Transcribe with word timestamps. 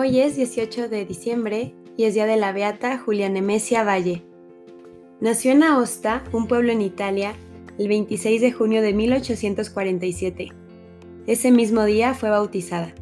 Hoy 0.00 0.20
es 0.20 0.36
18 0.36 0.88
de 0.88 1.04
diciembre 1.04 1.74
y 1.96 2.04
es 2.04 2.14
día 2.14 2.24
de 2.24 2.36
la 2.36 2.52
beata 2.52 2.98
Julia 2.98 3.28
Nemesia 3.28 3.82
Valle. 3.82 4.22
Nació 5.20 5.50
en 5.50 5.64
Aosta, 5.64 6.22
un 6.30 6.46
pueblo 6.46 6.70
en 6.70 6.82
Italia, 6.82 7.34
el 7.80 7.88
26 7.88 8.40
de 8.40 8.52
junio 8.52 8.80
de 8.80 8.94
1847. 8.94 10.52
Ese 11.26 11.50
mismo 11.50 11.84
día 11.84 12.14
fue 12.14 12.30
bautizada. 12.30 12.94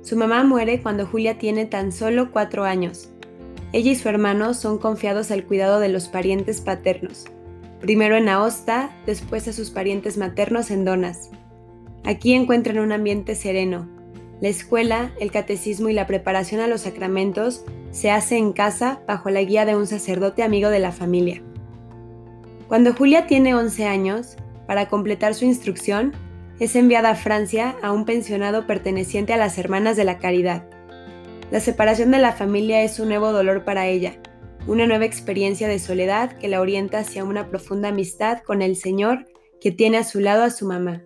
Su 0.00 0.16
mamá 0.16 0.42
muere 0.42 0.80
cuando 0.80 1.04
Julia 1.04 1.36
tiene 1.36 1.66
tan 1.66 1.92
solo 1.92 2.30
cuatro 2.32 2.64
años. 2.64 3.10
Ella 3.74 3.90
y 3.90 3.94
su 3.94 4.08
hermano 4.08 4.54
son 4.54 4.78
confiados 4.78 5.30
al 5.30 5.44
cuidado 5.44 5.80
de 5.80 5.90
los 5.90 6.08
parientes 6.08 6.62
paternos, 6.62 7.26
primero 7.78 8.16
en 8.16 8.30
Aosta, 8.30 8.96
después 9.04 9.48
a 9.48 9.52
sus 9.52 9.68
parientes 9.68 10.16
maternos 10.16 10.70
en 10.70 10.86
Donas. 10.86 11.28
Aquí 12.04 12.32
encuentran 12.32 12.78
un 12.78 12.92
ambiente 12.92 13.34
sereno, 13.34 13.99
la 14.40 14.48
escuela, 14.48 15.12
el 15.20 15.30
catecismo 15.30 15.88
y 15.88 15.92
la 15.92 16.06
preparación 16.06 16.60
a 16.60 16.66
los 16.66 16.82
sacramentos 16.82 17.64
se 17.90 18.10
hace 18.10 18.36
en 18.36 18.52
casa 18.52 19.02
bajo 19.06 19.30
la 19.30 19.42
guía 19.42 19.64
de 19.66 19.76
un 19.76 19.86
sacerdote 19.86 20.42
amigo 20.42 20.70
de 20.70 20.78
la 20.78 20.92
familia. 20.92 21.42
Cuando 22.68 22.94
Julia 22.94 23.26
tiene 23.26 23.54
11 23.54 23.84
años, 23.86 24.36
para 24.66 24.88
completar 24.88 25.34
su 25.34 25.44
instrucción, 25.44 26.12
es 26.60 26.76
enviada 26.76 27.10
a 27.10 27.14
Francia 27.16 27.76
a 27.82 27.90
un 27.92 28.04
pensionado 28.04 28.66
perteneciente 28.66 29.32
a 29.32 29.36
las 29.36 29.58
Hermanas 29.58 29.96
de 29.96 30.04
la 30.04 30.18
Caridad. 30.18 30.64
La 31.50 31.60
separación 31.60 32.10
de 32.10 32.18
la 32.18 32.32
familia 32.32 32.82
es 32.82 33.00
un 33.00 33.08
nuevo 33.08 33.32
dolor 33.32 33.64
para 33.64 33.88
ella, 33.88 34.14
una 34.66 34.86
nueva 34.86 35.04
experiencia 35.04 35.68
de 35.68 35.78
soledad 35.78 36.38
que 36.38 36.48
la 36.48 36.60
orienta 36.60 36.98
hacia 36.98 37.24
una 37.24 37.48
profunda 37.48 37.88
amistad 37.88 38.38
con 38.42 38.62
el 38.62 38.76
Señor 38.76 39.26
que 39.60 39.72
tiene 39.72 39.98
a 39.98 40.04
su 40.04 40.20
lado 40.20 40.44
a 40.44 40.50
su 40.50 40.66
mamá. 40.66 41.02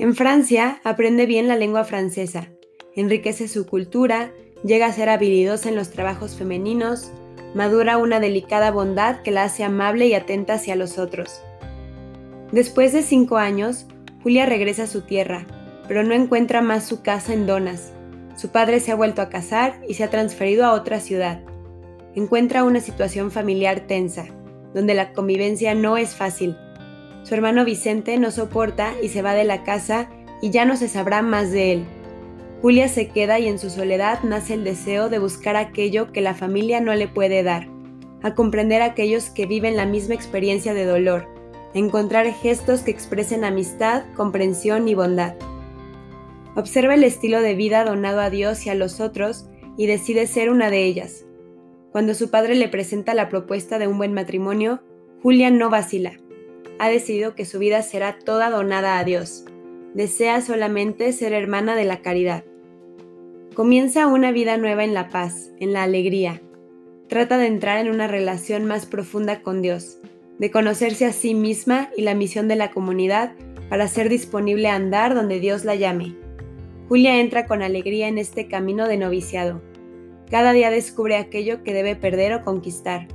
En 0.00 0.14
Francia 0.14 0.80
aprende 0.84 1.26
bien 1.26 1.48
la 1.48 1.56
lengua 1.56 1.82
francesa, 1.82 2.50
enriquece 2.94 3.48
su 3.48 3.66
cultura, 3.66 4.30
llega 4.62 4.86
a 4.86 4.92
ser 4.92 5.08
habilidosa 5.08 5.70
en 5.70 5.74
los 5.74 5.90
trabajos 5.90 6.36
femeninos, 6.36 7.10
madura 7.56 7.98
una 7.98 8.20
delicada 8.20 8.70
bondad 8.70 9.22
que 9.22 9.32
la 9.32 9.42
hace 9.42 9.64
amable 9.64 10.06
y 10.06 10.14
atenta 10.14 10.54
hacia 10.54 10.76
los 10.76 10.98
otros. 10.98 11.42
Después 12.52 12.92
de 12.92 13.02
cinco 13.02 13.38
años, 13.38 13.86
Julia 14.22 14.46
regresa 14.46 14.84
a 14.84 14.86
su 14.86 15.00
tierra, 15.00 15.48
pero 15.88 16.04
no 16.04 16.14
encuentra 16.14 16.62
más 16.62 16.86
su 16.86 17.02
casa 17.02 17.32
en 17.32 17.46
Donas. 17.48 17.92
Su 18.36 18.50
padre 18.50 18.78
se 18.78 18.92
ha 18.92 18.94
vuelto 18.94 19.20
a 19.20 19.28
casar 19.28 19.80
y 19.88 19.94
se 19.94 20.04
ha 20.04 20.10
transferido 20.10 20.64
a 20.64 20.74
otra 20.74 21.00
ciudad. 21.00 21.40
Encuentra 22.14 22.62
una 22.62 22.78
situación 22.78 23.32
familiar 23.32 23.80
tensa, 23.88 24.26
donde 24.74 24.94
la 24.94 25.12
convivencia 25.12 25.74
no 25.74 25.96
es 25.96 26.14
fácil 26.14 26.56
su 27.28 27.34
hermano 27.34 27.66
Vicente 27.66 28.16
no 28.16 28.30
soporta 28.30 28.94
y 29.02 29.10
se 29.10 29.20
va 29.20 29.34
de 29.34 29.44
la 29.44 29.62
casa 29.62 30.08
y 30.40 30.48
ya 30.48 30.64
no 30.64 30.76
se 30.76 30.88
sabrá 30.88 31.20
más 31.20 31.50
de 31.50 31.72
él. 31.72 31.84
Julia 32.62 32.88
se 32.88 33.08
queda 33.08 33.38
y 33.38 33.48
en 33.48 33.58
su 33.58 33.68
soledad 33.68 34.22
nace 34.22 34.54
el 34.54 34.64
deseo 34.64 35.10
de 35.10 35.18
buscar 35.18 35.54
aquello 35.54 36.10
que 36.10 36.22
la 36.22 36.32
familia 36.32 36.80
no 36.80 36.94
le 36.94 37.06
puede 37.06 37.42
dar, 37.42 37.68
a 38.22 38.34
comprender 38.34 38.80
a 38.80 38.86
aquellos 38.86 39.28
que 39.28 39.44
viven 39.44 39.76
la 39.76 39.84
misma 39.84 40.14
experiencia 40.14 40.72
de 40.72 40.86
dolor, 40.86 41.28
encontrar 41.74 42.32
gestos 42.32 42.80
que 42.80 42.92
expresen 42.92 43.44
amistad, 43.44 44.04
comprensión 44.16 44.88
y 44.88 44.94
bondad. 44.94 45.34
Observa 46.56 46.94
el 46.94 47.04
estilo 47.04 47.42
de 47.42 47.54
vida 47.54 47.84
donado 47.84 48.20
a 48.20 48.30
Dios 48.30 48.64
y 48.64 48.70
a 48.70 48.74
los 48.74 49.00
otros 49.00 49.50
y 49.76 49.86
decide 49.86 50.26
ser 50.26 50.48
una 50.48 50.70
de 50.70 50.82
ellas. 50.82 51.26
Cuando 51.92 52.14
su 52.14 52.30
padre 52.30 52.54
le 52.54 52.68
presenta 52.68 53.12
la 53.12 53.28
propuesta 53.28 53.78
de 53.78 53.86
un 53.86 53.98
buen 53.98 54.14
matrimonio, 54.14 54.80
Julia 55.22 55.50
no 55.50 55.68
vacila 55.68 56.18
ha 56.78 56.88
decidido 56.88 57.34
que 57.34 57.44
su 57.44 57.58
vida 57.58 57.82
será 57.82 58.18
toda 58.18 58.50
donada 58.50 58.98
a 58.98 59.04
Dios. 59.04 59.44
Desea 59.94 60.40
solamente 60.40 61.12
ser 61.12 61.32
hermana 61.32 61.74
de 61.74 61.84
la 61.84 62.02
caridad. 62.02 62.44
Comienza 63.54 64.06
una 64.06 64.30
vida 64.30 64.56
nueva 64.56 64.84
en 64.84 64.94
la 64.94 65.08
paz, 65.08 65.50
en 65.58 65.72
la 65.72 65.82
alegría. 65.82 66.40
Trata 67.08 67.38
de 67.38 67.46
entrar 67.46 67.78
en 67.78 67.92
una 67.92 68.06
relación 68.06 68.66
más 68.66 68.86
profunda 68.86 69.42
con 69.42 69.62
Dios, 69.62 69.98
de 70.38 70.50
conocerse 70.50 71.06
a 71.06 71.12
sí 71.12 71.34
misma 71.34 71.90
y 71.96 72.02
la 72.02 72.14
misión 72.14 72.48
de 72.48 72.56
la 72.56 72.70
comunidad 72.70 73.32
para 73.68 73.88
ser 73.88 74.08
disponible 74.08 74.68
a 74.68 74.76
andar 74.76 75.14
donde 75.14 75.40
Dios 75.40 75.64
la 75.64 75.74
llame. 75.74 76.14
Julia 76.88 77.20
entra 77.20 77.46
con 77.46 77.62
alegría 77.62 78.08
en 78.08 78.18
este 78.18 78.46
camino 78.46 78.86
de 78.86 78.96
noviciado. 78.96 79.60
Cada 80.30 80.52
día 80.52 80.70
descubre 80.70 81.16
aquello 81.16 81.62
que 81.62 81.74
debe 81.74 81.96
perder 81.96 82.34
o 82.34 82.44
conquistar. 82.44 83.08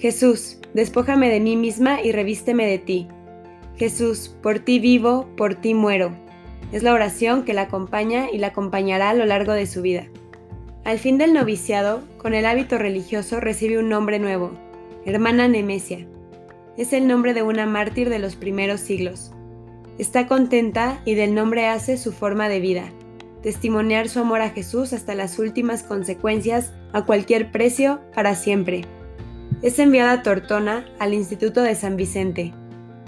Jesús, 0.00 0.56
despójame 0.72 1.28
de 1.28 1.40
mí 1.40 1.58
misma 1.58 2.00
y 2.02 2.12
revísteme 2.12 2.64
de 2.66 2.78
ti. 2.78 3.06
Jesús, 3.76 4.34
por 4.42 4.58
ti 4.58 4.78
vivo, 4.78 5.28
por 5.36 5.56
ti 5.56 5.74
muero. 5.74 6.12
Es 6.72 6.82
la 6.82 6.94
oración 6.94 7.44
que 7.44 7.52
la 7.52 7.62
acompaña 7.62 8.30
y 8.32 8.38
la 8.38 8.46
acompañará 8.46 9.10
a 9.10 9.14
lo 9.14 9.26
largo 9.26 9.52
de 9.52 9.66
su 9.66 9.82
vida. 9.82 10.06
Al 10.84 10.98
fin 10.98 11.18
del 11.18 11.34
noviciado, 11.34 12.00
con 12.16 12.32
el 12.32 12.46
hábito 12.46 12.78
religioso 12.78 13.40
recibe 13.40 13.76
un 13.76 13.90
nombre 13.90 14.18
nuevo, 14.18 14.52
hermana 15.04 15.48
Nemesia. 15.48 16.06
Es 16.78 16.94
el 16.94 17.06
nombre 17.06 17.34
de 17.34 17.42
una 17.42 17.66
mártir 17.66 18.08
de 18.08 18.20
los 18.20 18.36
primeros 18.36 18.80
siglos. 18.80 19.32
Está 19.98 20.26
contenta 20.26 21.02
y 21.04 21.14
del 21.14 21.34
nombre 21.34 21.66
hace 21.66 21.98
su 21.98 22.12
forma 22.12 22.48
de 22.48 22.60
vida, 22.60 22.90
testimoniar 23.42 24.08
su 24.08 24.20
amor 24.20 24.40
a 24.40 24.48
Jesús 24.48 24.94
hasta 24.94 25.14
las 25.14 25.38
últimas 25.38 25.82
consecuencias, 25.82 26.72
a 26.94 27.04
cualquier 27.04 27.52
precio, 27.52 28.00
para 28.14 28.34
siempre. 28.34 28.86
Es 29.62 29.78
enviada 29.78 30.12
a 30.12 30.22
Tortona, 30.22 30.86
al 30.98 31.12
Instituto 31.12 31.60
de 31.60 31.74
San 31.74 31.96
Vicente. 31.96 32.54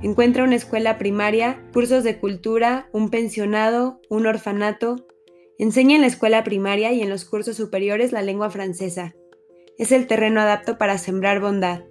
Encuentra 0.03 0.45
una 0.45 0.57
escuela 0.57 0.99
primaria, 0.99 1.63
cursos 1.73 2.05
de 2.05 2.19
cultura, 2.19 2.91
un 2.93 3.09
pensionado, 3.09 4.03
un 4.11 4.27
orfanato. 4.27 5.07
Enseña 5.59 5.95
en 5.95 6.03
la 6.03 6.09
escuela 6.09 6.45
primaria 6.45 6.93
y 6.93 7.01
en 7.01 7.09
los 7.09 7.25
cursos 7.25 7.57
superiores 7.57 8.13
la 8.13 8.21
lengua 8.21 8.51
francesa. 8.51 9.15
Es 9.79 9.93
el 9.93 10.07
terreno 10.07 10.43
adapto 10.43 10.77
para 10.77 10.99
sembrar 10.99 11.41
bondad. 11.41 11.85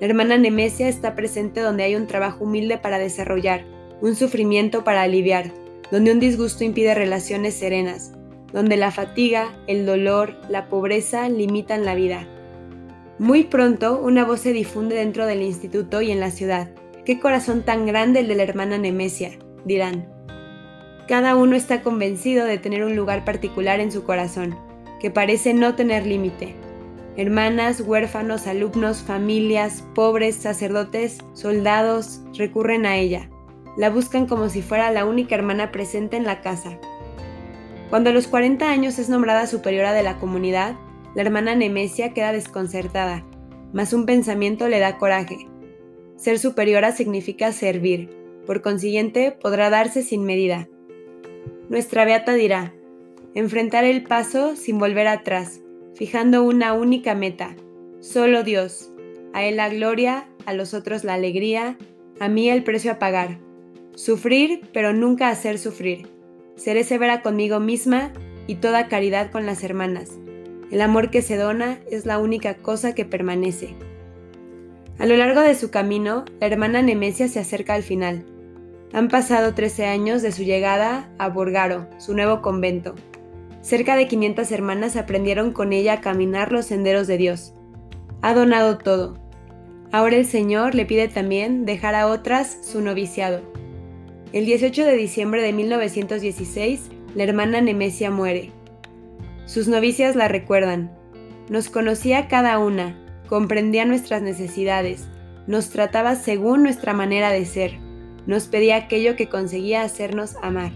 La 0.00 0.06
hermana 0.06 0.36
Nemesia 0.36 0.86
está 0.86 1.16
presente 1.16 1.60
donde 1.60 1.82
hay 1.82 1.96
un 1.96 2.06
trabajo 2.06 2.44
humilde 2.44 2.78
para 2.78 2.98
desarrollar, 2.98 3.64
un 4.00 4.14
sufrimiento 4.14 4.84
para 4.84 5.02
aliviar, 5.02 5.52
donde 5.90 6.12
un 6.12 6.20
disgusto 6.20 6.62
impide 6.62 6.94
relaciones 6.94 7.54
serenas, 7.54 8.12
donde 8.52 8.76
la 8.76 8.92
fatiga, 8.92 9.58
el 9.66 9.84
dolor, 9.84 10.36
la 10.48 10.68
pobreza 10.68 11.28
limitan 11.28 11.84
la 11.84 11.96
vida. 11.96 12.28
Muy 13.18 13.44
pronto 13.44 13.98
una 13.98 14.26
voz 14.26 14.40
se 14.40 14.52
difunde 14.52 14.96
dentro 14.96 15.24
del 15.24 15.40
instituto 15.40 16.02
y 16.02 16.10
en 16.10 16.20
la 16.20 16.30
ciudad. 16.30 16.68
¡Qué 17.06 17.18
corazón 17.18 17.62
tan 17.62 17.86
grande 17.86 18.20
el 18.20 18.28
de 18.28 18.34
la 18.34 18.42
hermana 18.42 18.76
Nemesia! 18.76 19.30
dirán. 19.64 20.06
Cada 21.08 21.34
uno 21.34 21.56
está 21.56 21.82
convencido 21.82 22.44
de 22.44 22.58
tener 22.58 22.84
un 22.84 22.94
lugar 22.94 23.24
particular 23.24 23.80
en 23.80 23.90
su 23.90 24.04
corazón, 24.04 24.58
que 25.00 25.10
parece 25.10 25.54
no 25.54 25.76
tener 25.76 26.04
límite. 26.04 26.56
Hermanas, 27.16 27.80
huérfanos, 27.80 28.46
alumnos, 28.46 28.98
familias, 28.98 29.82
pobres, 29.94 30.36
sacerdotes, 30.36 31.18
soldados, 31.32 32.20
recurren 32.36 32.84
a 32.84 32.98
ella. 32.98 33.30
La 33.78 33.88
buscan 33.88 34.26
como 34.26 34.50
si 34.50 34.60
fuera 34.60 34.90
la 34.90 35.06
única 35.06 35.34
hermana 35.34 35.72
presente 35.72 36.18
en 36.18 36.24
la 36.24 36.42
casa. 36.42 36.78
Cuando 37.88 38.10
a 38.10 38.12
los 38.12 38.26
40 38.26 38.68
años 38.70 38.98
es 38.98 39.08
nombrada 39.08 39.46
superiora 39.46 39.94
de 39.94 40.02
la 40.02 40.18
comunidad, 40.18 40.74
la 41.16 41.22
hermana 41.22 41.54
Nemesia 41.54 42.12
queda 42.12 42.30
desconcertada, 42.30 43.24
mas 43.72 43.94
un 43.94 44.04
pensamiento 44.04 44.68
le 44.68 44.78
da 44.78 44.98
coraje. 44.98 45.48
Ser 46.16 46.38
superiora 46.38 46.92
significa 46.92 47.52
servir, 47.52 48.10
por 48.44 48.60
consiguiente 48.60 49.32
podrá 49.32 49.70
darse 49.70 50.02
sin 50.02 50.24
medida. 50.24 50.68
Nuestra 51.70 52.04
beata 52.04 52.34
dirá, 52.34 52.74
enfrentar 53.34 53.84
el 53.84 54.04
paso 54.04 54.56
sin 54.56 54.78
volver 54.78 55.08
atrás, 55.08 55.62
fijando 55.94 56.42
una 56.42 56.74
única 56.74 57.14
meta, 57.14 57.56
solo 58.00 58.42
Dios, 58.42 58.92
a 59.32 59.42
Él 59.42 59.56
la 59.56 59.70
gloria, 59.70 60.28
a 60.44 60.52
los 60.52 60.74
otros 60.74 61.02
la 61.02 61.14
alegría, 61.14 61.78
a 62.20 62.28
mí 62.28 62.50
el 62.50 62.62
precio 62.62 62.92
a 62.92 62.98
pagar. 62.98 63.38
Sufrir, 63.94 64.60
pero 64.74 64.92
nunca 64.92 65.30
hacer 65.30 65.58
sufrir. 65.58 66.08
Seré 66.56 66.84
severa 66.84 67.22
conmigo 67.22 67.58
misma 67.58 68.12
y 68.46 68.56
toda 68.56 68.88
caridad 68.88 69.30
con 69.30 69.46
las 69.46 69.64
hermanas 69.64 70.18
el 70.70 70.80
amor 70.80 71.10
que 71.10 71.22
se 71.22 71.36
dona 71.36 71.78
es 71.90 72.06
la 72.06 72.18
única 72.18 72.54
cosa 72.54 72.94
que 72.94 73.04
permanece. 73.04 73.74
A 74.98 75.06
lo 75.06 75.16
largo 75.16 75.40
de 75.40 75.54
su 75.54 75.70
camino, 75.70 76.24
la 76.40 76.46
hermana 76.46 76.82
Nemesia 76.82 77.28
se 77.28 77.38
acerca 77.38 77.74
al 77.74 77.82
final. 77.82 78.24
Han 78.92 79.08
pasado 79.08 79.54
13 79.54 79.86
años 79.86 80.22
de 80.22 80.32
su 80.32 80.42
llegada 80.42 81.10
a 81.18 81.28
Borgaro, 81.28 81.86
su 81.98 82.14
nuevo 82.14 82.40
convento. 82.40 82.94
Cerca 83.60 83.96
de 83.96 84.08
500 84.08 84.50
hermanas 84.52 84.96
aprendieron 84.96 85.52
con 85.52 85.72
ella 85.72 85.94
a 85.94 86.00
caminar 86.00 86.50
los 86.50 86.66
senderos 86.66 87.06
de 87.06 87.18
Dios. 87.18 87.52
Ha 88.22 88.32
donado 88.32 88.78
todo. 88.78 89.18
Ahora 89.92 90.16
el 90.16 90.26
Señor 90.26 90.74
le 90.74 90.86
pide 90.86 91.08
también 91.08 91.64
dejar 91.64 91.94
a 91.94 92.06
otras 92.06 92.58
su 92.62 92.80
noviciado. 92.80 93.42
El 94.32 94.46
18 94.46 94.84
de 94.84 94.96
diciembre 94.96 95.42
de 95.42 95.52
1916, 95.52 96.90
la 97.14 97.24
hermana 97.24 97.60
Nemesia 97.60 98.10
muere. 98.10 98.50
Sus 99.46 99.68
novicias 99.68 100.16
la 100.16 100.28
recuerdan. 100.28 100.90
Nos 101.48 101.70
conocía 101.70 102.28
cada 102.28 102.58
una, 102.58 102.98
comprendía 103.28 103.84
nuestras 103.84 104.20
necesidades, 104.20 105.08
nos 105.46 105.70
trataba 105.70 106.16
según 106.16 106.62
nuestra 106.62 106.92
manera 106.92 107.30
de 107.30 107.46
ser, 107.46 107.78
nos 108.26 108.48
pedía 108.48 108.76
aquello 108.76 109.16
que 109.16 109.28
conseguía 109.28 109.82
hacernos 109.82 110.36
amar. 110.42 110.72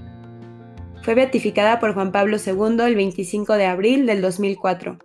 Fue 1.02 1.14
beatificada 1.14 1.80
por 1.80 1.94
Juan 1.94 2.12
Pablo 2.12 2.36
II 2.44 2.84
el 2.84 2.94
25 2.94 3.54
de 3.54 3.66
abril 3.66 4.06
del 4.06 4.20
2004. 4.20 4.98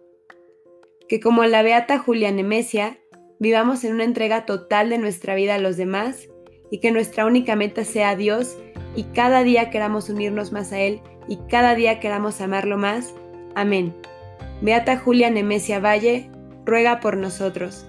Que 1.08 1.20
como 1.20 1.44
la 1.46 1.64
beata 1.64 1.98
Julia 1.98 2.32
Nemesia, 2.32 3.00
vivamos 3.40 3.84
en 3.84 3.94
una 3.94 4.04
entrega 4.04 4.46
total 4.46 4.90
de 4.90 4.98
nuestra 4.98 5.36
vida 5.36 5.56
a 5.56 5.60
los 5.60 5.78
demás 5.78 6.28
y 6.70 6.80
que 6.80 6.92
nuestra 6.92 7.26
única 7.26 7.56
meta 7.56 7.84
sea 7.84 8.16
Dios 8.16 8.58
y 8.96 9.04
cada 9.04 9.44
día 9.44 9.70
queramos 9.70 10.10
unirnos 10.10 10.52
más 10.52 10.72
a 10.72 10.80
Él 10.80 11.02
y 11.28 11.38
cada 11.50 11.76
día 11.76 12.00
queramos 12.00 12.42
amarlo 12.42 12.78
más. 12.78 13.14
Amén. 13.56 13.96
Beata 14.62 14.98
Julia 14.98 15.30
Nemesia 15.30 15.80
Valle, 15.80 16.30
ruega 16.66 17.00
por 17.00 17.18
nosotros. 17.18 17.86